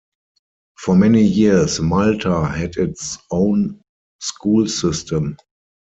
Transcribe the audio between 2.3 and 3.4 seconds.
had its